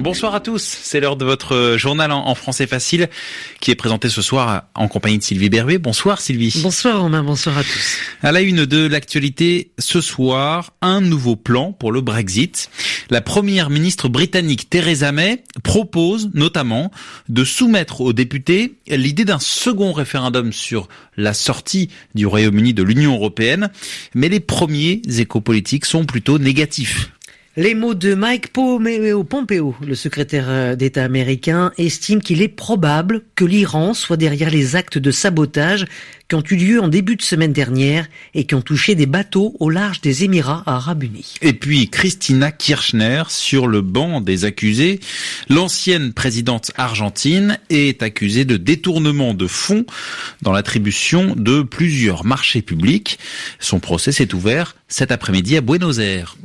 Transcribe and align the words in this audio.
Bonsoir 0.00 0.34
à 0.34 0.40
tous, 0.40 0.62
c'est 0.62 1.00
l'heure 1.00 1.16
de 1.16 1.24
votre 1.24 1.76
journal 1.78 2.12
en 2.12 2.34
français 2.34 2.66
facile 2.66 3.08
qui 3.60 3.70
est 3.70 3.74
présenté 3.74 4.10
ce 4.10 4.20
soir 4.20 4.64
en 4.74 4.88
compagnie 4.88 5.18
de 5.18 5.22
Sylvie 5.22 5.48
Berruet. 5.48 5.78
Bonsoir 5.78 6.20
Sylvie. 6.20 6.60
Bonsoir 6.62 7.00
Romain, 7.00 7.22
bonsoir 7.22 7.56
à 7.58 7.62
tous. 7.62 7.98
À 8.22 8.30
la 8.30 8.42
une 8.42 8.66
de 8.66 8.86
l'actualité 8.86 9.72
ce 9.78 10.00
soir, 10.02 10.72
un 10.82 11.00
nouveau 11.00 11.34
plan 11.34 11.72
pour 11.72 11.92
le 11.92 12.02
Brexit. 12.02 12.70
La 13.08 13.20
première 13.20 13.70
ministre 13.70 14.08
britannique 14.08 14.68
Theresa 14.68 15.12
May 15.12 15.42
propose 15.64 16.30
notamment 16.34 16.90
de 17.28 17.44
soumettre 17.44 18.02
aux 18.02 18.12
députés 18.12 18.74
l'idée 18.88 19.24
d'un 19.24 19.38
second 19.38 19.92
référendum 19.92 20.52
sur 20.52 20.88
la 21.16 21.32
sortie 21.32 21.88
du 22.14 22.26
Royaume-Uni 22.26 22.74
de 22.74 22.82
l'Union 22.82 23.14
européenne, 23.14 23.70
mais 24.14 24.28
les 24.28 24.40
premiers 24.40 25.00
échos 25.08 25.40
politiques 25.40 25.86
sont 25.86 26.04
plutôt 26.04 26.38
négatifs. 26.38 27.10
Les 27.58 27.74
mots 27.74 27.94
de 27.94 28.12
Mike 28.12 28.52
Pompeo, 28.52 29.74
le 29.80 29.94
secrétaire 29.94 30.44
euh, 30.46 30.76
d'État 30.76 31.02
américain, 31.02 31.72
estime 31.78 32.20
qu'il 32.20 32.42
est 32.42 32.48
probable 32.48 33.22
que 33.34 33.46
l'Iran 33.46 33.94
soit 33.94 34.18
derrière 34.18 34.50
les 34.50 34.76
actes 34.76 34.98
de 34.98 35.10
sabotage 35.10 35.86
qui 36.28 36.34
ont 36.34 36.42
eu 36.50 36.56
lieu 36.56 36.82
en 36.82 36.88
début 36.88 37.16
de 37.16 37.22
semaine 37.22 37.54
dernière 37.54 38.08
et 38.34 38.44
qui 38.44 38.54
ont 38.54 38.60
touché 38.60 38.94
des 38.94 39.06
bateaux 39.06 39.56
au 39.58 39.70
large 39.70 40.02
des 40.02 40.22
Émirats 40.22 40.64
arabes 40.66 41.04
unis. 41.04 41.36
Et 41.40 41.54
puis 41.54 41.88
Christina 41.88 42.52
Kirchner 42.52 43.22
sur 43.28 43.68
le 43.68 43.80
banc 43.80 44.20
des 44.20 44.44
accusés. 44.44 45.00
L'ancienne 45.48 46.12
présidente 46.12 46.72
argentine 46.76 47.58
est 47.70 48.02
accusée 48.02 48.44
de 48.44 48.58
détournement 48.58 49.32
de 49.32 49.46
fonds 49.46 49.86
dans 50.42 50.52
l'attribution 50.52 51.34
de 51.34 51.62
plusieurs 51.62 52.26
marchés 52.26 52.60
publics. 52.60 53.18
Son 53.60 53.80
procès 53.80 54.12
s'est 54.12 54.34
ouvert 54.34 54.76
cet 54.88 55.10
après-midi 55.10 55.56
à 55.56 55.62
Buenos 55.62 56.00
Aires. 56.00 56.36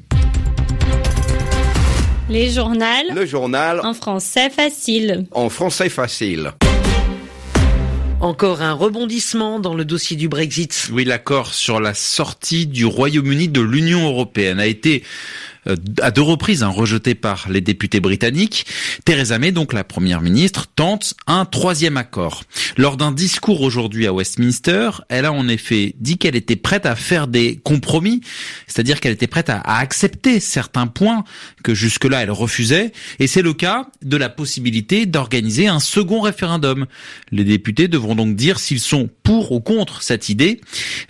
Les 2.30 2.50
journaux. 2.50 2.86
Le 3.14 3.26
journal. 3.26 3.82
En 3.84 3.94
français 3.94 4.50
facile. 4.50 5.26
En 5.32 5.50
français 5.50 5.90
facile. 5.90 6.52
Encore 8.22 8.62
un 8.62 8.74
rebondissement 8.74 9.60
dans 9.60 9.74
le 9.74 9.84
dossier 9.84 10.16
du 10.16 10.30
Brexit. 10.30 10.90
Oui, 10.94 11.04
l'accord 11.04 11.54
sur 11.54 11.80
la 11.80 11.94
sortie 11.94 12.68
du 12.68 12.86
Royaume-Uni 12.86 13.48
de 13.48 13.62
l'Union 13.62 14.08
européenne 14.08 14.60
a 14.60 14.68
été 14.68 15.04
à 16.02 16.12
deux 16.12 16.22
reprises 16.22 16.64
hein, 16.64 16.70
rejeté 16.70 17.16
par 17.16 17.48
les 17.50 17.62
députés 17.62 18.00
britanniques. 18.00 18.66
Theresa 19.06 19.38
May, 19.38 19.52
donc 19.52 19.74
la 19.74 19.84
première 19.84 20.22
ministre, 20.22 20.68
tente 20.76 21.14
un 21.28 21.46
troisième 21.46 21.98
accord. 21.98 22.44
Lors 22.78 22.98
d'un 22.98 23.12
discours 23.12 23.62
aujourd'hui 23.62 24.08
à 24.08 24.14
Westminster, 24.14 24.90
elle 25.10 25.26
a 25.26 25.34
en 25.34 25.48
effet 25.48 25.96
dit 26.00 26.18
qu'elle 26.18 26.36
était 26.36 26.56
prête 26.56 26.86
à 26.86 26.96
faire 26.96 27.28
des 27.28 27.58
compromis, 27.58 28.22
c'est-à-dire 28.68 29.00
qu'elle 29.00 29.14
était 29.14 29.28
prête 29.28 29.50
à, 29.50 29.58
à 29.60 29.78
accepter 29.80 30.40
certains 30.40 30.88
points 30.88 31.24
que 31.64 31.74
jusque-là 31.74 32.24
elle 32.24 32.32
refusait, 32.32 32.92
et 33.20 33.28
c'est 33.28 33.42
le 33.42 33.54
cas 33.54 33.88
de 34.02 34.18
la 34.18 34.30
possibilité 34.30 35.06
d'organiser 35.06 35.68
un 35.68 35.80
second 35.80 36.22
référendum. 36.22 36.88
Les 37.32 37.44
députés 37.44 37.88
devront 37.88 38.16
donc 38.16 38.36
dire 38.36 38.60
s'ils 38.60 38.80
sont 38.80 39.10
pour 39.24 39.52
ou 39.52 39.60
contre 39.60 40.02
cette 40.02 40.30
idée. 40.30 40.62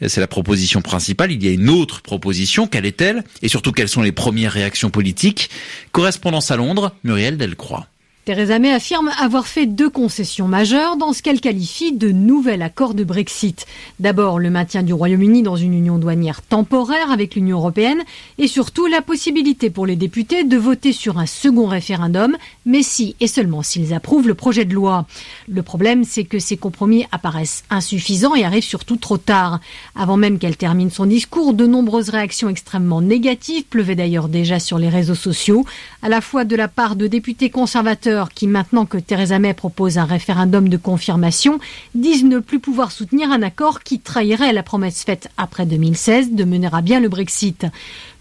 C'est 0.06 0.20
la 0.20 0.28
proposition 0.28 0.82
principale. 0.82 1.32
Il 1.32 1.44
y 1.44 1.48
a 1.48 1.52
une 1.52 1.70
autre 1.70 2.02
proposition. 2.02 2.68
Quelle 2.68 2.86
est-elle? 2.86 3.24
Et 3.42 3.48
surtout, 3.48 3.72
quels 3.72 3.90
sont 3.90 4.02
les 4.02 4.12
premiers 4.12 4.41
réaction 4.50 4.90
politique. 4.90 5.50
Correspondance 5.92 6.52
à 6.52 6.56
Londres, 6.56 6.94
Muriel 7.04 7.38
Delcroix. 7.38 7.88
Theresa 8.24 8.60
May 8.60 8.72
affirme 8.72 9.10
avoir 9.20 9.48
fait 9.48 9.66
deux 9.66 9.90
concessions 9.90 10.48
majeures 10.48 10.96
dans 10.96 11.12
ce 11.12 11.24
qu'elle 11.24 11.42
qualifie 11.42 11.92
de 11.92 12.12
nouvel 12.12 12.62
accord 12.62 12.94
de 12.94 13.04
Brexit. 13.04 13.66
D'abord 14.00 14.38
le 14.38 14.52
maintien 14.52 14.84
du 14.84 14.94
Royaume-Uni 14.94 15.42
dans 15.42 15.56
une 15.56 15.74
union 15.74 15.98
douanière 15.98 16.44
temporaire 16.44 17.10
avec 17.10 17.34
l'Union 17.34 17.58
européenne 17.58 18.04
et 18.38 18.48
surtout 18.48 18.86
la 18.86 19.02
possibilité 19.02 19.72
pour 19.72 19.88
les 19.88 19.96
députés 19.96 20.44
de 20.44 20.56
voter 20.56 20.94
sur 20.94 21.18
un 21.18 21.26
second 21.26 21.66
référendum, 21.66 22.38
mais 22.64 22.84
si 22.84 23.16
et 23.20 23.26
seulement 23.26 23.64
s'ils 23.64 23.92
approuvent 23.92 24.28
le 24.28 24.36
projet 24.36 24.66
de 24.66 24.76
loi. 24.76 25.08
Le 25.50 25.64
problème, 25.64 26.04
c'est 26.04 26.24
que 26.24 26.38
ces 26.38 26.58
compromis 26.58 27.08
apparaissent 27.12 27.64
insuffisants 27.72 28.36
et 28.36 28.46
arrivent 28.46 28.62
surtout 28.62 28.98
trop 28.98 29.18
tard. 29.18 29.62
Avant 29.96 30.18
même 30.18 30.38
qu'elle 30.38 30.58
termine 30.58 30.92
son 30.92 31.08
discours, 31.08 31.56
de 31.56 31.66
nombreuses 31.66 32.10
réactions 32.10 32.50
extrêmement 32.50 33.02
négatives 33.02 33.64
pleuvaient 33.64 33.96
d'ailleurs 33.96 34.28
déjà 34.28 34.60
sur 34.60 34.78
les 34.78 34.90
réseaux 34.90 35.16
sociaux, 35.16 35.66
à 36.04 36.10
la 36.10 36.22
fois 36.22 36.46
de 36.46 36.56
la 36.56 36.68
part 36.68 36.96
de 36.96 37.08
députés 37.08 37.50
conservateurs 37.50 38.12
qui, 38.30 38.48
maintenant 38.48 38.86
que 38.86 38.98
Theresa 38.98 39.40
May 39.40 39.54
propose 39.54 39.98
un 39.98 40.06
référendum 40.06 40.70
de 40.70 40.78
confirmation, 40.78 41.60
disent 41.96 42.24
ne 42.24 42.40
plus 42.40 42.60
pouvoir 42.60 42.92
soutenir 42.92 43.32
un 43.32 43.42
accord 43.42 43.84
qui 43.84 44.00
trahirait 44.00 44.54
la 44.54 44.64
promesse 44.64 45.04
faite 45.04 45.30
après 45.38 45.66
2016 45.66 46.32
de 46.32 46.44
mener 46.44 46.70
à 46.72 46.82
bien 46.82 47.00
le 47.00 47.10
Brexit. 47.10 47.66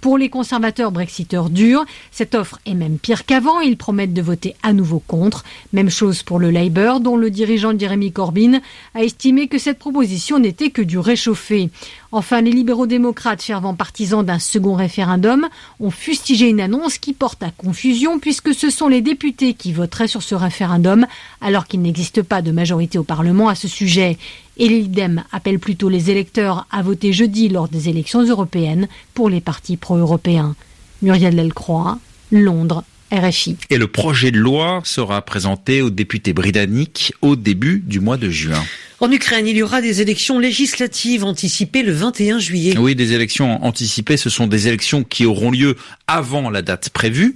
Pour 0.01 0.17
les 0.17 0.31
conservateurs 0.31 0.93
brexiteurs 0.93 1.51
durs, 1.51 1.85
cette 2.11 2.35
offre 2.35 2.59
est 2.65 2.75
même 2.75 2.99
pire 2.99 3.27
qu'avant. 3.27 3.61
Ils 3.61 3.77
promettent 3.77 4.15
de 4.15 4.23
voter 4.23 4.57
à 4.63 4.73
nouveau 4.73 4.99
contre. 4.99 5.45
Même 5.75 5.91
chose 5.91 6.23
pour 6.23 6.39
le 6.39 6.51
Labour, 6.51 7.01
dont 7.01 7.19
le 7.19 7.31
dirigeant 7.31 7.79
Jeremy 7.79 8.11
Corbyn 8.11 8.61
a 8.95 9.05
estimé 9.05 9.47
que 9.47 9.59
cette 9.59 9.79
proposition 9.79 10.39
n'était 10.39 10.71
que 10.71 10.81
du 10.81 10.99
réchauffé. 10.99 11.69
Enfin, 12.13 12.41
les 12.41 12.51
libéraux 12.51 12.87
démocrates, 12.87 13.43
fervents 13.43 13.75
partisans 13.75 14.25
d'un 14.25 14.39
second 14.39 14.75
référendum, 14.75 15.49
ont 15.81 15.91
fustigé 15.91 16.49
une 16.49 16.61
annonce 16.61 16.97
qui 16.97 17.13
porte 17.13 17.43
à 17.43 17.51
confusion 17.51 18.19
puisque 18.19 18.55
ce 18.55 18.71
sont 18.71 18.89
les 18.89 19.03
députés 19.03 19.53
qui 19.53 19.73
voteraient 19.73 20.09
sur 20.09 20.23
ce 20.23 20.35
référendum 20.35 21.07
alors 21.43 21.67
qu'il 21.67 21.83
n'existe 21.83 22.23
pas 22.23 22.41
de 22.41 22.53
majorité 22.53 22.99
au 22.99 23.05
Parlement 23.05 23.49
à 23.49 23.55
ce 23.55 23.69
sujet. 23.69 24.17
Et 24.61 24.69
l'IDEM 24.69 25.25
appelle 25.33 25.59
plutôt 25.59 25.89
les 25.89 26.11
électeurs 26.11 26.67
à 26.71 26.83
voter 26.83 27.15
jeudi 27.15 27.49
lors 27.49 27.67
des 27.67 27.89
élections 27.89 28.23
européennes 28.23 28.89
pour 29.15 29.31
les 29.31 29.41
partis 29.41 29.79
pro-européens. 29.79 30.55
Muriel 31.01 31.35
Delcroix, 31.35 31.99
Londres, 32.31 32.85
RFI. 33.11 33.57
Et 33.71 33.79
le 33.79 33.87
projet 33.87 34.31
de 34.31 34.37
loi 34.37 34.83
sera 34.85 35.23
présenté 35.23 35.81
aux 35.81 35.89
députés 35.89 36.35
britanniques 36.35 37.15
au 37.23 37.37
début 37.37 37.83
du 37.87 38.01
mois 38.01 38.19
de 38.19 38.29
juin. 38.29 38.63
En 39.03 39.11
Ukraine, 39.11 39.47
il 39.47 39.57
y 39.57 39.63
aura 39.63 39.81
des 39.81 40.03
élections 40.03 40.39
législatives 40.39 41.25
anticipées 41.25 41.83
le 41.83 41.93
21 41.93 42.39
juillet. 42.39 42.77
Oui, 42.77 42.95
des 42.95 43.15
élections 43.15 43.65
anticipées, 43.65 44.19
ce 44.19 44.29
sont 44.29 44.47
des 44.47 44.69
élections 44.69 45.05
qui 45.05 45.25
auront 45.25 45.51
lieu 45.51 45.77
avant 46.07 46.51
la 46.51 46.61
date 46.61 46.91
prévue. 46.91 47.35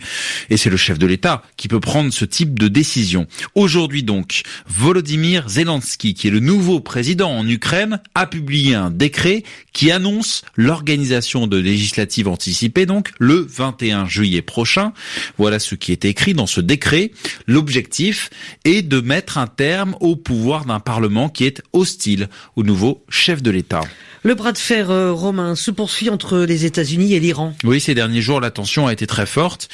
Et 0.50 0.58
c'est 0.58 0.68
le 0.68 0.76
chef 0.76 0.98
de 0.98 1.06
l'État 1.06 1.42
qui 1.56 1.68
peut 1.68 1.80
prendre 1.80 2.12
ce 2.12 2.26
type 2.26 2.58
de 2.58 2.68
décision. 2.68 3.26
Aujourd'hui 3.54 4.02
donc, 4.02 4.42
Volodymyr 4.66 5.48
Zelensky, 5.48 6.12
qui 6.12 6.28
est 6.28 6.30
le 6.30 6.40
nouveau 6.40 6.80
président 6.80 7.30
en 7.30 7.48
Ukraine, 7.48 8.02
a 8.14 8.26
publié 8.26 8.74
un 8.74 8.90
décret 8.90 9.42
qui 9.72 9.90
annonce 9.90 10.42
l'organisation 10.56 11.46
de 11.46 11.56
législatives 11.56 12.28
anticipées, 12.28 12.84
donc 12.84 13.12
le 13.18 13.36
21 13.36 14.06
juillet 14.06 14.42
prochain. 14.42 14.92
Voilà 15.38 15.58
ce 15.58 15.76
qui 15.76 15.92
est 15.92 16.04
écrit 16.04 16.34
dans 16.34 16.46
ce 16.46 16.60
décret. 16.60 17.12
L'objectif 17.46 18.28
est 18.66 18.82
de 18.82 19.00
mettre 19.00 19.38
un 19.38 19.46
terme 19.46 19.96
au 20.00 20.14
pouvoir 20.14 20.66
d'un 20.66 20.80
Parlement 20.80 21.30
qui 21.30 21.46
est 21.46 21.53
hostile 21.72 22.28
au 22.56 22.62
nouveau 22.62 23.04
chef 23.08 23.42
de 23.42 23.50
l'État. 23.50 23.82
Le 24.26 24.34
bras 24.34 24.52
de 24.52 24.58
fer 24.58 24.90
euh, 24.90 25.12
romain 25.12 25.54
se 25.54 25.70
poursuit 25.70 26.08
entre 26.08 26.38
les 26.38 26.64
États-Unis 26.64 27.12
et 27.12 27.20
l'Iran. 27.20 27.54
Oui, 27.62 27.78
ces 27.78 27.94
derniers 27.94 28.22
jours, 28.22 28.40
la 28.40 28.50
tension 28.50 28.86
a 28.86 28.92
été 28.94 29.06
très 29.06 29.26
forte. 29.26 29.68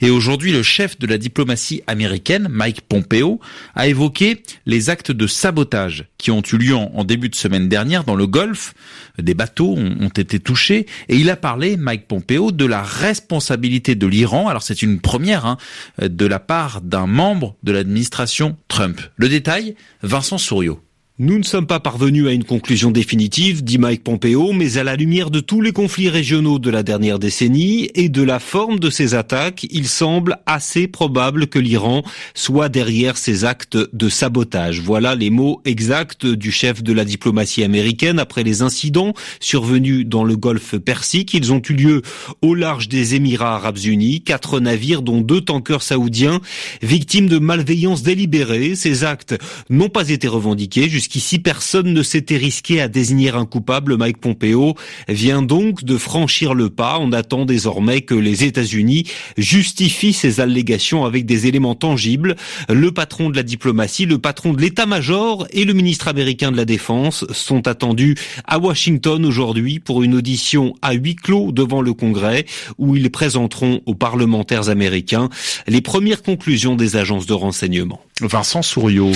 Et 0.00 0.10
aujourd'hui, 0.10 0.50
le 0.50 0.64
chef 0.64 0.98
de 0.98 1.06
la 1.06 1.18
diplomatie 1.18 1.84
américaine, 1.86 2.48
Mike 2.50 2.80
Pompeo, 2.80 3.38
a 3.76 3.86
évoqué 3.86 4.42
les 4.66 4.90
actes 4.90 5.12
de 5.12 5.26
sabotage 5.28 6.06
qui 6.18 6.32
ont 6.32 6.42
eu 6.52 6.56
lieu 6.56 6.74
en, 6.74 7.04
début 7.04 7.28
de 7.28 7.36
semaine 7.36 7.68
dernière 7.68 8.02
dans 8.02 8.16
le 8.16 8.26
Golfe. 8.26 8.74
Des 9.18 9.34
bateaux 9.34 9.76
ont, 9.76 10.08
été 10.08 10.40
touchés. 10.40 10.86
Et 11.08 11.14
il 11.16 11.30
a 11.30 11.36
parlé, 11.36 11.76
Mike 11.76 12.08
Pompeo, 12.08 12.50
de 12.50 12.64
la 12.64 12.82
responsabilité 12.82 13.94
de 13.94 14.06
l'Iran. 14.08 14.48
Alors 14.48 14.64
c'est 14.64 14.82
une 14.82 15.00
première 15.00 15.46
hein, 15.46 15.58
de 16.00 16.26
la 16.26 16.40
part 16.40 16.80
d'un 16.80 17.06
membre 17.06 17.54
de 17.62 17.70
l'administration 17.70 18.56
Trump. 18.66 19.00
Le 19.16 19.28
détail, 19.28 19.76
Vincent 20.02 20.38
Souriau. 20.38 20.80
Nous 21.18 21.38
ne 21.38 21.42
sommes 21.42 21.66
pas 21.66 21.78
parvenus 21.78 22.26
à 22.26 22.32
une 22.32 22.42
conclusion 22.42 22.90
définitive, 22.90 23.62
dit 23.62 23.76
Mike 23.76 24.02
Pompeo, 24.02 24.54
mais 24.54 24.78
à 24.78 24.82
la 24.82 24.96
lumière 24.96 25.30
de 25.30 25.40
tous 25.40 25.60
les 25.60 25.72
conflits 25.72 26.08
régionaux 26.08 26.58
de 26.58 26.70
la 26.70 26.82
dernière 26.82 27.18
décennie 27.18 27.90
et 27.94 28.08
de 28.08 28.22
la 28.22 28.38
forme 28.38 28.80
de 28.80 28.88
ces 28.88 29.12
attaques, 29.12 29.66
il 29.70 29.88
semble 29.88 30.38
assez 30.46 30.88
probable 30.88 31.48
que 31.48 31.58
l'Iran 31.58 32.02
soit 32.32 32.70
derrière 32.70 33.18
ces 33.18 33.44
actes 33.44 33.76
de 33.92 34.08
sabotage. 34.08 34.80
Voilà 34.80 35.14
les 35.14 35.28
mots 35.28 35.60
exacts 35.66 36.24
du 36.24 36.50
chef 36.50 36.82
de 36.82 36.94
la 36.94 37.04
diplomatie 37.04 37.62
américaine 37.62 38.18
après 38.18 38.42
les 38.42 38.62
incidents 38.62 39.12
survenus 39.38 40.06
dans 40.06 40.24
le 40.24 40.38
golfe 40.38 40.78
Persique. 40.78 41.34
Ils 41.34 41.52
ont 41.52 41.60
eu 41.68 41.74
lieu 41.74 42.02
au 42.40 42.54
large 42.54 42.88
des 42.88 43.16
Émirats 43.16 43.56
arabes 43.56 43.84
unis. 43.84 44.22
Quatre 44.22 44.60
navires, 44.60 45.02
dont 45.02 45.20
deux 45.20 45.42
tankers 45.42 45.82
saoudiens, 45.82 46.40
victimes 46.80 47.28
de 47.28 47.38
malveillance 47.38 48.02
délibérée. 48.02 48.76
Ces 48.76 49.04
actes 49.04 49.36
n'ont 49.68 49.90
pas 49.90 50.08
été 50.08 50.26
revendiqués 50.26 50.88
jusqu'ici 51.02 51.40
personne 51.40 51.92
ne 51.92 52.02
s'était 52.04 52.36
risqué 52.36 52.80
à 52.80 52.86
désigner 52.86 53.30
un 53.30 53.44
coupable, 53.44 53.96
Mike 53.96 54.18
Pompeo 54.18 54.76
vient 55.08 55.42
donc 55.42 55.82
de 55.82 55.98
franchir 55.98 56.54
le 56.54 56.70
pas. 56.70 56.98
On 57.00 57.10
attend 57.10 57.44
désormais 57.44 58.02
que 58.02 58.14
les 58.14 58.44
États-Unis 58.44 59.10
justifient 59.36 60.12
ces 60.12 60.38
allégations 60.38 61.04
avec 61.04 61.26
des 61.26 61.48
éléments 61.48 61.74
tangibles. 61.74 62.36
Le 62.68 62.92
patron 62.92 63.30
de 63.30 63.36
la 63.36 63.42
diplomatie, 63.42 64.06
le 64.06 64.18
patron 64.18 64.52
de 64.52 64.60
l'état-major 64.60 65.48
et 65.50 65.64
le 65.64 65.72
ministre 65.72 66.06
américain 66.06 66.52
de 66.52 66.56
la 66.56 66.64
Défense 66.64 67.24
sont 67.32 67.66
attendus 67.66 68.14
à 68.44 68.60
Washington 68.60 69.26
aujourd'hui 69.26 69.80
pour 69.80 70.04
une 70.04 70.14
audition 70.14 70.72
à 70.82 70.92
huis 70.92 71.16
clos 71.16 71.50
devant 71.50 71.82
le 71.82 71.94
Congrès 71.94 72.46
où 72.78 72.94
ils 72.94 73.10
présenteront 73.10 73.80
aux 73.86 73.96
parlementaires 73.96 74.68
américains 74.68 75.30
les 75.66 75.80
premières 75.80 76.22
conclusions 76.22 76.76
des 76.76 76.94
agences 76.94 77.26
de 77.26 77.34
renseignement. 77.34 78.00
Vincent 78.26 78.62
Souriau. 78.62 79.12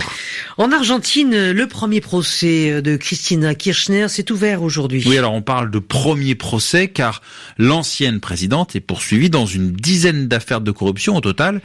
En 0.58 0.73
Argentine, 0.73 1.50
le 1.50 1.67
premier 1.67 2.00
procès 2.00 2.82
de 2.82 2.97
Christina 2.97 3.55
Kirchner 3.55 4.08
s'est 4.08 4.31
ouvert 4.32 4.62
aujourd'hui. 4.62 5.05
Oui, 5.06 5.19
alors 5.19 5.35
on 5.35 5.43
parle 5.43 5.70
de 5.70 5.79
premier 5.79 6.35
procès 6.35 6.88
car 6.88 7.23
l'ancienne 7.58 8.20
présidente 8.20 8.76
est 8.76 8.81
poursuivie 8.81 9.31
dans 9.31 9.47
une 9.47 9.73
dizaine 9.73 10.29
d'affaires 10.29 10.61
de 10.61 10.70
corruption 10.70 11.17
au 11.17 11.20
total 11.20 11.61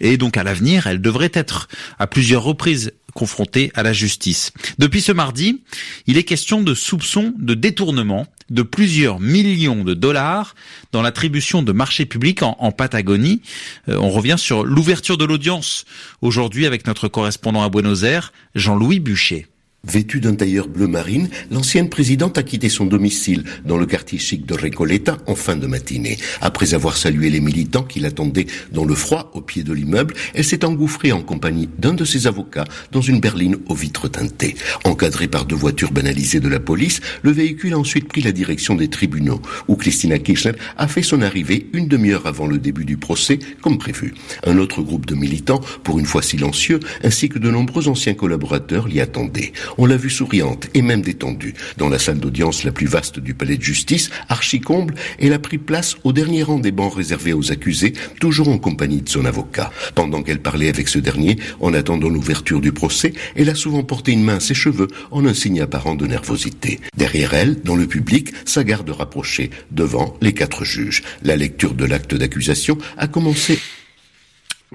et 0.00 0.16
donc 0.16 0.36
à 0.36 0.44
l'avenir, 0.44 0.86
elle 0.86 1.00
devrait 1.00 1.30
être 1.34 1.68
à 1.98 2.06
plusieurs 2.06 2.42
reprises 2.42 2.92
confrontée 3.14 3.70
à 3.74 3.82
la 3.82 3.92
justice. 3.92 4.52
Depuis 4.78 5.00
ce 5.00 5.12
mardi, 5.12 5.62
il 6.06 6.16
est 6.16 6.24
question 6.24 6.62
de 6.62 6.74
soupçons 6.74 7.34
de 7.38 7.54
détournement 7.54 8.26
de 8.50 8.62
plusieurs 8.62 9.20
millions 9.20 9.84
de 9.84 9.94
dollars 9.94 10.54
dans 10.92 11.02
l'attribution 11.02 11.62
de 11.62 11.72
marchés 11.72 12.06
publics 12.06 12.42
en, 12.42 12.56
en 12.58 12.72
Patagonie. 12.72 13.42
Euh, 13.88 13.96
on 13.98 14.10
revient 14.10 14.36
sur 14.38 14.64
l'ouverture 14.64 15.16
de 15.16 15.24
l'audience 15.24 15.84
aujourd'hui 16.20 16.66
avec 16.66 16.86
notre 16.86 17.08
correspondant 17.08 17.62
à 17.62 17.68
Buenos 17.68 18.02
Aires, 18.02 18.32
Jean-Louis 18.54 19.00
Buchet. 19.00 19.46
Vêtue 19.84 20.20
d'un 20.20 20.36
tailleur 20.36 20.68
bleu 20.68 20.86
marine, 20.86 21.28
l'ancienne 21.50 21.88
présidente 21.88 22.38
a 22.38 22.44
quitté 22.44 22.68
son 22.68 22.86
domicile 22.86 23.42
dans 23.64 23.76
le 23.76 23.84
quartier 23.84 24.16
chic 24.16 24.46
de 24.46 24.54
Recoleta 24.54 25.18
en 25.26 25.34
fin 25.34 25.56
de 25.56 25.66
matinée. 25.66 26.18
Après 26.40 26.74
avoir 26.74 26.96
salué 26.96 27.30
les 27.30 27.40
militants 27.40 27.82
qui 27.82 27.98
l'attendaient 27.98 28.46
dans 28.70 28.84
le 28.84 28.94
froid 28.94 29.32
au 29.34 29.40
pied 29.40 29.64
de 29.64 29.72
l'immeuble, 29.72 30.14
elle 30.34 30.44
s'est 30.44 30.64
engouffrée 30.64 31.10
en 31.10 31.20
compagnie 31.20 31.68
d'un 31.80 31.94
de 31.94 32.04
ses 32.04 32.28
avocats 32.28 32.64
dans 32.92 33.00
une 33.00 33.18
berline 33.18 33.56
aux 33.66 33.74
vitres 33.74 34.08
teintées. 34.08 34.54
Encadré 34.84 35.26
par 35.26 35.46
deux 35.46 35.56
voitures 35.56 35.90
banalisées 35.90 36.38
de 36.38 36.48
la 36.48 36.60
police, 36.60 37.00
le 37.22 37.32
véhicule 37.32 37.74
a 37.74 37.78
ensuite 37.78 38.06
pris 38.06 38.22
la 38.22 38.30
direction 38.30 38.76
des 38.76 38.86
tribunaux, 38.86 39.42
où 39.66 39.74
Christina 39.74 40.20
Kirchner 40.20 40.52
a 40.76 40.86
fait 40.86 41.02
son 41.02 41.22
arrivée 41.22 41.66
une 41.72 41.88
demi-heure 41.88 42.28
avant 42.28 42.46
le 42.46 42.58
début 42.58 42.84
du 42.84 42.98
procès, 42.98 43.40
comme 43.60 43.78
prévu. 43.78 44.14
Un 44.46 44.58
autre 44.58 44.80
groupe 44.80 45.06
de 45.06 45.16
militants, 45.16 45.60
pour 45.82 45.98
une 45.98 46.06
fois 46.06 46.22
silencieux, 46.22 46.78
ainsi 47.02 47.28
que 47.28 47.40
de 47.40 47.50
nombreux 47.50 47.88
anciens 47.88 48.14
collaborateurs 48.14 48.86
l'y 48.86 49.00
attendaient. 49.00 49.52
On 49.78 49.86
l'a 49.86 49.96
vue 49.96 50.10
souriante 50.10 50.68
et 50.74 50.82
même 50.82 51.02
détendue. 51.02 51.54
Dans 51.76 51.88
la 51.88 51.98
salle 51.98 52.18
d'audience 52.18 52.64
la 52.64 52.72
plus 52.72 52.86
vaste 52.86 53.18
du 53.18 53.34
palais 53.34 53.56
de 53.56 53.62
justice, 53.62 54.10
archi-comble, 54.28 54.94
elle 55.18 55.32
a 55.32 55.38
pris 55.38 55.58
place 55.58 55.96
au 56.04 56.12
dernier 56.12 56.42
rang 56.42 56.58
des 56.58 56.72
bancs 56.72 56.94
réservés 56.94 57.32
aux 57.32 57.52
accusés, 57.52 57.92
toujours 58.20 58.48
en 58.48 58.58
compagnie 58.58 59.02
de 59.02 59.08
son 59.08 59.24
avocat. 59.24 59.72
Pendant 59.94 60.22
qu'elle 60.22 60.42
parlait 60.42 60.68
avec 60.68 60.88
ce 60.88 60.98
dernier, 60.98 61.36
en 61.60 61.74
attendant 61.74 62.08
l'ouverture 62.08 62.60
du 62.60 62.72
procès, 62.72 63.12
elle 63.36 63.50
a 63.50 63.54
souvent 63.54 63.82
porté 63.82 64.12
une 64.12 64.22
main 64.22 64.36
à 64.36 64.40
ses 64.40 64.54
cheveux 64.54 64.88
en 65.10 65.26
un 65.26 65.34
signe 65.34 65.60
apparent 65.60 65.94
de 65.94 66.06
nervosité. 66.06 66.80
Derrière 66.96 67.34
elle, 67.34 67.60
dans 67.62 67.76
le 67.76 67.86
public, 67.86 68.32
sa 68.44 68.64
garde 68.64 68.90
rapprochée, 68.90 69.50
devant 69.70 70.16
les 70.20 70.32
quatre 70.32 70.64
juges. 70.64 71.02
La 71.22 71.36
lecture 71.36 71.74
de 71.74 71.84
l'acte 71.84 72.14
d'accusation 72.14 72.78
a 72.96 73.06
commencé 73.06 73.58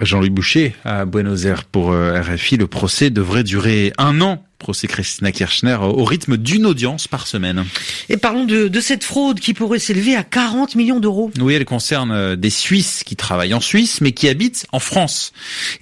Jean-Louis 0.02 0.30
Boucher 0.30 0.76
à 0.84 1.06
Buenos 1.06 1.46
Aires 1.46 1.64
pour 1.66 1.92
euh, 1.92 2.22
RFI. 2.22 2.58
Le 2.58 2.68
procès 2.68 3.10
devrait 3.10 3.44
durer 3.44 3.94
un 3.98 4.22
an. 4.22 4.44
Procès 4.60 4.88
Christina 4.88 5.32
Kirchner 5.32 5.78
au 5.80 6.04
rythme 6.04 6.36
d'une 6.36 6.66
audience 6.66 7.08
par 7.08 7.28
semaine. 7.28 7.64
Et 8.10 8.18
parlons 8.18 8.44
de, 8.44 8.68
de 8.68 8.80
cette 8.80 9.04
fraude 9.04 9.40
qui 9.40 9.54
pourrait 9.54 9.78
s'élever 9.78 10.16
à 10.16 10.24
40 10.24 10.74
millions 10.76 11.00
d'euros. 11.00 11.32
Oui, 11.40 11.54
elle 11.54 11.66
concerne 11.66 12.12
euh, 12.12 12.36
des 12.36 12.50
Suisses 12.50 13.04
qui 13.06 13.16
travaillent 13.16 13.54
en 13.54 13.62
Suisse 13.62 14.02
mais 14.02 14.14
qui 14.14 14.28
habitent 14.28 14.66
en 14.72 14.80
France. 14.80 15.32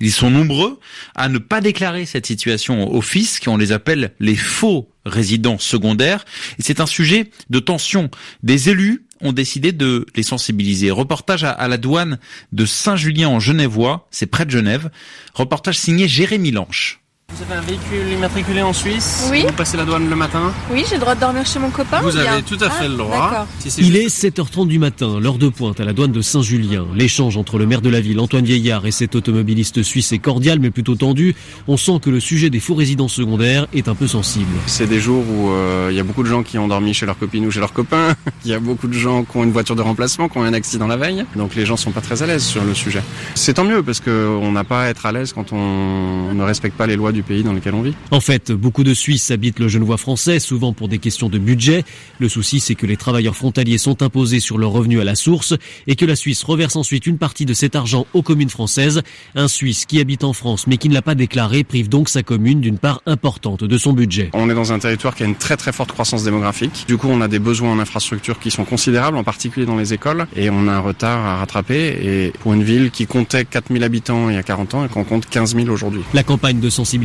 Ils 0.02 0.12
sont 0.12 0.30
nombreux 0.30 0.80
à 1.16 1.30
ne 1.30 1.38
pas 1.38 1.62
déclarer 1.62 2.06
cette 2.06 2.26
situation 2.26 2.92
au 2.92 3.02
fisc. 3.02 3.46
On 3.48 3.56
les 3.56 3.72
appelle 3.72 4.12
les 4.20 4.36
faux 4.36 4.90
résidents 5.06 5.58
secondaires. 5.58 6.26
Et 6.60 6.62
c'est 6.62 6.82
un 6.82 6.86
sujet 6.86 7.30
de 7.50 7.60
tension. 7.60 8.10
Des 8.44 8.70
élus 8.70 9.05
ont 9.22 9.34
décidé 9.34 9.72
de 9.72 10.06
les 10.16 10.24
sensibiliser. 10.24 10.92
Reportage 10.92 11.44
à, 11.44 11.68
la 11.68 11.78
douane 11.78 12.20
de 12.52 12.66
Saint-Julien 12.66 13.30
en 13.30 13.40
Genevois, 13.40 14.08
c'est 14.12 14.26
près 14.26 14.46
de 14.46 14.52
Genève. 14.52 14.90
Reportage 15.34 15.78
signé 15.78 16.08
Jérémy 16.08 16.52
Lanche. 16.52 17.02
Vous 17.34 17.42
avez 17.42 17.56
un 17.56 17.62
véhicule 17.62 18.14
immatriculé 18.14 18.62
en 18.62 18.72
Suisse 18.72 19.28
Oui. 19.30 19.44
Vous 19.46 19.52
passez 19.54 19.76
la 19.76 19.84
douane 19.84 20.10
le 20.10 20.16
matin 20.16 20.54
Oui, 20.72 20.86
j'ai 20.88 20.96
le 20.96 21.02
droit 21.02 21.16
de 21.16 21.20
dormir 21.20 21.46
chez 21.46 21.60
mon 21.60 21.70
copain 21.70 22.00
Vous 22.02 22.16
avez 22.16 22.42
tout 22.44 22.56
à 22.62 22.70
fait 22.70 22.86
Ah, 22.86 22.88
le 22.88 22.96
droit. 22.96 23.48
Si 23.60 23.68
Il 23.82 23.92
juste- 23.94 24.24
est 24.24 24.30
7h30 24.30 24.68
du 24.70 24.80
matin, 24.80 25.20
l'heure 25.20 25.38
de 25.38 25.50
pointe 25.50 25.80
à 25.82 25.86
la 25.86 25.92
douane 25.92 26.14
de 26.14 26.22
Saint-Julien. 26.22 26.86
L'échange 26.96 27.36
entre 27.36 27.58
le 27.58 27.66
maire 27.66 27.82
de 27.82 27.90
la 27.90 28.00
ville, 28.00 28.20
Antoine 28.22 28.46
Vieillard, 28.46 28.86
et 28.86 28.92
cet 28.92 29.16
automobiliste 29.16 29.84
suisse 29.84 30.14
est 30.14 30.20
cordial 30.20 30.60
mais 30.62 30.70
plutôt 30.70 30.96
tendu. 30.96 31.36
On 31.68 31.76
sent 31.76 32.00
que 32.02 32.10
le 32.10 32.22
sujet 32.22 32.50
des 32.50 32.60
faux 32.62 32.76
résidents 32.76 33.10
secondaires 33.10 33.68
est 33.74 33.90
un 33.90 33.96
peu 33.96 34.08
sensible. 34.08 34.52
C'est 34.68 34.88
des 34.88 35.00
jours 35.02 35.24
où 35.28 35.50
euh, 35.50 35.90
il 35.92 35.98
y 35.98 36.00
a 36.00 36.04
beaucoup 36.04 36.24
de 36.24 36.30
gens 36.30 36.42
qui 36.44 36.58
ont 36.58 36.70
dormi 36.70 36.94
chez 36.94 37.06
leur 37.06 37.18
copine 37.18 37.46
ou 37.48 37.52
chez 37.52 37.60
leurs 37.60 37.74
copains. 37.74 38.16
Il 38.46 38.52
y 38.52 38.54
a 38.54 38.60
beaucoup 38.60 38.88
de 38.88 38.94
gens 38.94 39.24
qui 39.24 39.36
ont 39.38 39.44
une 39.44 39.52
voiture 39.52 39.76
de 39.76 39.82
remplacement, 39.82 40.30
qui 40.30 40.38
ont 40.38 40.46
eu 40.46 40.48
un 40.48 40.54
accident 40.54 40.86
la 40.88 40.96
veille. 40.98 41.26
Donc 41.36 41.56
les 41.56 41.66
gens 41.66 41.76
sont 41.76 41.92
pas 41.92 42.02
très 42.02 42.22
à 42.22 42.28
l'aise 42.28 42.44
sur 42.46 42.64
le 42.64 42.74
sujet. 42.76 43.02
C'est 43.34 43.56
tant 43.56 43.64
mieux 43.66 43.82
parce 43.84 44.00
qu'on 44.00 44.52
n'a 44.52 44.64
pas 44.64 44.84
à 44.84 44.88
être 44.90 45.06
à 45.08 45.12
l'aise 45.12 45.34
quand 45.34 45.52
on 45.52 46.32
ne 46.34 46.44
respecte 46.44 46.78
pas 46.78 46.86
les 46.86 46.96
lois 46.96 47.12
du 47.16 47.24
pays 47.24 47.44
dans 47.44 47.54
lequel 47.54 47.74
on 47.74 47.82
vit. 47.82 47.94
En 48.12 48.20
fait, 48.20 48.52
beaucoup 48.52 48.84
de 48.84 48.94
Suisses 48.94 49.32
habitent 49.32 49.60
le 49.60 49.68
Genevois 49.68 49.98
français, 49.98 50.40
souvent 50.40 50.74
pour 50.74 50.88
des 50.88 51.00
questions 51.00 51.30
de 51.30 51.40
budget. 51.40 51.84
Le 52.20 52.30
souci, 52.30 52.60
c'est 52.60 52.76
que 52.76 52.86
les 52.86 52.98
travailleurs 52.98 53.36
frontaliers 53.36 53.78
sont 53.78 54.04
imposés 54.04 54.40
sur 54.40 54.58
leurs 54.58 54.72
revenus 54.72 55.00
à 55.02 55.04
la 55.04 55.16
source 55.16 55.56
et 55.88 55.96
que 55.96 56.06
la 56.06 56.16
Suisse 56.16 56.44
reverse 56.44 56.76
ensuite 56.76 57.08
une 57.08 57.18
partie 57.18 57.46
de 57.46 57.54
cet 57.54 57.76
argent 57.76 58.06
aux 58.14 58.22
communes 58.22 58.50
françaises. 58.50 59.02
Un 59.34 59.48
Suisse 59.48 59.86
qui 59.86 60.00
habite 60.00 60.24
en 60.24 60.34
France 60.34 60.68
mais 60.68 60.78
qui 60.78 60.90
ne 60.90 60.94
l'a 60.94 61.02
pas 61.02 61.16
déclaré 61.16 61.64
prive 61.64 61.90
donc 61.90 62.10
sa 62.10 62.24
commune 62.24 62.62
d'une 62.62 62.78
part 62.78 63.02
importante 63.06 63.64
de 63.64 63.78
son 63.78 63.94
budget. 63.94 64.30
On 64.34 64.50
est 64.50 64.54
dans 64.54 64.74
un 64.74 64.80
territoire 64.80 65.16
qui 65.16 65.24
a 65.24 65.26
une 65.26 65.36
très 65.36 65.58
très 65.58 65.72
forte 65.72 65.92
croissance 65.92 66.24
démographique. 66.24 66.86
Du 66.88 66.98
coup, 66.98 67.08
on 67.10 67.22
a 67.22 67.28
des 67.28 67.40
besoins 67.40 67.72
en 67.72 67.80
infrastructures 67.80 68.40
qui 68.40 68.52
sont 68.52 68.66
considérables, 68.66 69.18
en 69.18 69.24
particulier 69.24 69.66
dans 69.66 69.78
les 69.78 69.94
écoles, 69.94 70.28
et 70.36 70.50
on 70.50 70.68
a 70.68 70.74
un 70.74 70.80
retard 70.80 71.26
à 71.26 71.38
rattraper. 71.38 71.98
Et 72.04 72.34
pour 72.40 72.54
une 72.54 72.64
ville 72.64 72.92
qui 72.92 73.06
comptait 73.06 73.46
4000 73.46 73.84
habitants 73.84 74.30
il 74.30 74.36
y 74.36 74.38
a 74.38 74.44
40 74.44 74.74
ans 74.76 74.86
et 74.86 74.90
qu'on 74.90 75.04
compte 75.04 75.28
15 75.28 75.56
000 75.56 75.70
aujourd'hui. 75.70 76.02
La 76.14 76.24
campagne 76.24 76.60
de 76.60 76.70
sensibilisation 76.70 77.05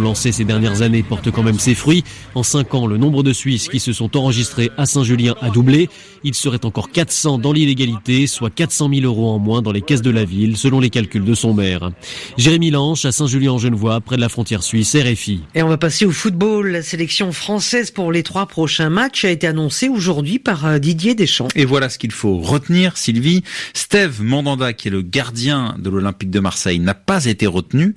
lancée 0.00 0.32
ces 0.32 0.44
dernières 0.44 0.82
années 0.82 1.02
porte 1.02 1.30
quand 1.30 1.42
même 1.42 1.58
ses 1.58 1.74
fruits. 1.74 2.04
En 2.34 2.42
cinq 2.42 2.74
ans, 2.74 2.86
le 2.86 2.98
nombre 2.98 3.22
de 3.22 3.32
Suisses 3.32 3.68
qui 3.68 3.80
se 3.80 3.92
sont 3.92 4.16
enregistrés 4.16 4.70
à 4.76 4.86
Saint-Julien 4.86 5.34
a 5.40 5.50
doublé. 5.50 5.88
Il 6.22 6.34
serait 6.34 6.64
encore 6.64 6.90
400 6.90 7.38
dans 7.38 7.52
l'illégalité, 7.52 8.26
soit 8.26 8.50
400 8.50 8.90
000 8.94 9.06
euros 9.06 9.30
en 9.30 9.38
moins 9.38 9.62
dans 9.62 9.72
les 9.72 9.80
caisses 9.80 10.02
de 10.02 10.10
la 10.10 10.24
ville, 10.24 10.56
selon 10.56 10.78
les 10.78 10.90
calculs 10.90 11.24
de 11.24 11.34
son 11.34 11.54
maire. 11.54 11.90
Jérémy 12.36 12.70
Lanche, 12.70 13.04
à 13.04 13.12
Saint-Julien-en-Genevois, 13.12 14.00
près 14.00 14.16
de 14.16 14.20
la 14.20 14.28
frontière 14.28 14.62
suisse, 14.62 14.94
RFI. 14.94 15.40
Et 15.54 15.62
on 15.62 15.68
va 15.68 15.78
passer 15.78 16.04
au 16.04 16.12
football. 16.12 16.70
La 16.70 16.82
sélection 16.82 17.32
française 17.32 17.90
pour 17.90 18.12
les 18.12 18.22
trois 18.22 18.46
prochains 18.46 18.90
matchs 18.90 19.24
a 19.24 19.30
été 19.30 19.46
annoncée 19.46 19.88
aujourd'hui 19.88 20.38
par 20.38 20.66
euh, 20.66 20.78
Didier 20.78 21.14
Deschamps. 21.14 21.48
Et 21.56 21.64
voilà 21.64 21.88
ce 21.88 21.98
qu'il 21.98 22.12
faut 22.12 22.38
retenir, 22.38 22.96
Sylvie. 22.96 23.42
Steve 23.74 24.22
Mandanda, 24.22 24.72
qui 24.72 24.88
est 24.88 24.90
le 24.92 25.02
gardien 25.02 25.74
de 25.78 25.90
l'Olympique 25.90 26.30
de 26.30 26.40
Marseille, 26.40 26.78
n'a 26.78 26.94
pas 26.94 27.24
été 27.24 27.46
retenu. 27.46 27.94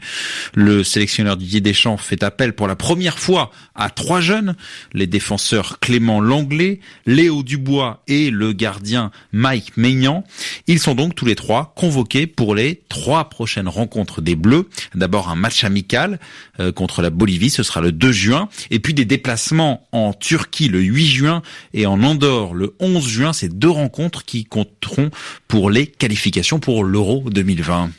Le 0.55 0.83
sélectionneur 0.83 1.37
Didier 1.43 1.61
Deschamps 1.61 1.97
fait 1.97 2.23
appel 2.23 2.53
pour 2.53 2.67
la 2.67 2.75
première 2.75 3.19
fois 3.19 3.51
à 3.75 3.89
trois 3.89 4.21
jeunes, 4.21 4.55
les 4.93 5.07
défenseurs 5.07 5.79
Clément 5.79 6.21
Langlais, 6.21 6.79
Léo 7.05 7.43
Dubois 7.43 8.01
et 8.07 8.29
le 8.29 8.53
gardien 8.53 9.11
Mike 9.31 9.77
Maignan. 9.77 10.23
Ils 10.67 10.79
sont 10.79 10.95
donc 10.95 11.15
tous 11.15 11.25
les 11.25 11.35
trois 11.35 11.73
convoqués 11.75 12.27
pour 12.27 12.55
les 12.55 12.81
trois 12.89 13.29
prochaines 13.29 13.67
rencontres 13.67 14.21
des 14.21 14.35
Bleus. 14.35 14.69
D'abord 14.95 15.29
un 15.29 15.35
match 15.35 15.63
amical 15.63 16.19
euh, 16.59 16.71
contre 16.71 17.01
la 17.01 17.09
Bolivie, 17.09 17.49
ce 17.49 17.63
sera 17.63 17.81
le 17.81 17.91
2 17.91 18.11
juin, 18.11 18.49
et 18.71 18.79
puis 18.79 18.93
des 18.93 19.05
déplacements 19.05 19.87
en 19.91 20.13
Turquie 20.13 20.69
le 20.69 20.79
8 20.79 21.07
juin 21.07 21.41
et 21.73 21.85
en 21.85 22.01
Andorre 22.03 22.53
le 22.53 22.75
11 22.79 23.07
juin. 23.07 23.33
Ces 23.33 23.49
deux 23.49 23.69
rencontres 23.69 24.25
qui 24.25 24.45
compteront 24.45 25.11
pour 25.47 25.69
les 25.69 25.87
qualifications 25.87 26.59
pour 26.59 26.83
l'Euro 26.83 27.23
2020. 27.29 27.91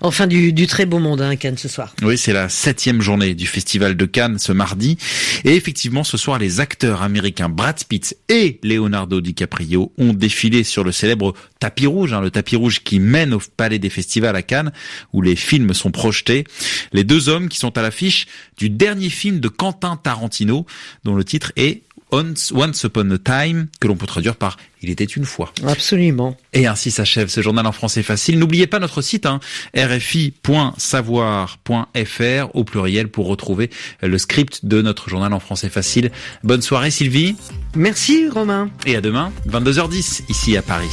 Enfin, 0.00 0.26
du, 0.26 0.52
du 0.52 0.66
très 0.66 0.86
beau 0.86 0.98
monde, 0.98 1.20
hein, 1.20 1.36
Cannes, 1.36 1.58
ce 1.58 1.68
soir. 1.68 1.94
Oui, 2.02 2.16
c'est 2.18 2.32
la 2.32 2.48
septième 2.48 2.91
journée 3.00 3.34
du 3.34 3.46
Festival 3.46 3.96
de 3.96 4.04
Cannes 4.04 4.38
ce 4.38 4.52
mardi. 4.52 4.98
Et 5.44 5.54
effectivement, 5.54 6.04
ce 6.04 6.16
soir, 6.16 6.38
les 6.38 6.60
acteurs 6.60 7.02
américains 7.02 7.48
Brad 7.48 7.82
Pitt 7.84 8.16
et 8.28 8.58
Leonardo 8.62 9.20
DiCaprio 9.20 9.92
ont 9.98 10.12
défilé 10.12 10.64
sur 10.64 10.84
le 10.84 10.92
célèbre 10.92 11.34
tapis 11.58 11.86
rouge, 11.86 12.12
hein, 12.12 12.20
le 12.20 12.30
tapis 12.30 12.56
rouge 12.56 12.82
qui 12.82 13.00
mène 13.00 13.34
au 13.34 13.40
Palais 13.56 13.78
des 13.78 13.90
Festivals 13.90 14.36
à 14.36 14.42
Cannes, 14.42 14.72
où 15.12 15.22
les 15.22 15.36
films 15.36 15.74
sont 15.74 15.90
projetés. 15.90 16.44
Les 16.92 17.04
deux 17.04 17.28
hommes 17.28 17.48
qui 17.48 17.58
sont 17.58 17.78
à 17.78 17.82
l'affiche 17.82 18.26
du 18.56 18.68
dernier 18.68 19.08
film 19.08 19.40
de 19.40 19.48
Quentin 19.48 19.96
Tarantino, 19.96 20.66
dont 21.04 21.14
le 21.14 21.24
titre 21.24 21.52
est 21.56 21.82
Once 22.12 22.84
Upon 22.84 23.10
a 23.10 23.18
Time, 23.18 23.66
que 23.80 23.88
l'on 23.88 23.96
peut 23.96 24.06
traduire 24.06 24.36
par 24.36 24.58
Il 24.82 24.90
était 24.90 25.04
une 25.04 25.24
fois. 25.24 25.52
Absolument. 25.66 26.36
Et 26.52 26.66
ainsi 26.66 26.90
s'achève 26.90 27.28
ce 27.28 27.40
journal 27.40 27.66
en 27.66 27.72
français 27.72 28.02
facile. 28.02 28.38
N'oubliez 28.38 28.66
pas 28.66 28.78
notre 28.78 29.00
site, 29.00 29.26
hein, 29.26 29.40
rfi.savoir.fr 29.76 32.54
au 32.54 32.64
pluriel 32.64 33.08
pour 33.08 33.26
retrouver 33.26 33.70
le 34.02 34.18
script 34.18 34.66
de 34.66 34.82
notre 34.82 35.08
journal 35.08 35.32
en 35.32 35.40
français 35.40 35.70
facile. 35.70 36.10
Bonne 36.44 36.62
soirée 36.62 36.90
Sylvie. 36.90 37.36
Merci 37.74 38.28
Romain. 38.28 38.70
Et 38.84 38.96
à 38.96 39.00
demain, 39.00 39.32
22h10, 39.48 40.24
ici 40.28 40.56
à 40.56 40.62
Paris. 40.62 40.90